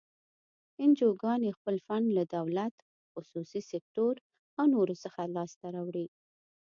انجوګانې 0.83 1.51
خپل 1.57 1.75
فنډ 1.85 2.07
له 2.17 2.23
دولت، 2.35 2.73
خصوصي 3.13 3.61
سکتور 3.71 4.13
او 4.57 4.63
نورو 4.73 4.95
څخه 5.03 5.21
لاس 5.35 5.51
ته 5.59 5.67
راوړي. 5.75 6.07